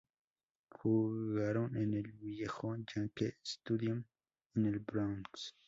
Jugaron 0.73 1.75
en 1.77 1.93
el 1.93 2.11
viejo 2.13 2.75
Yankee 2.75 3.35
Stadium 3.43 4.03
en 4.55 4.65
el 4.65 4.79
Bronx. 4.79 5.55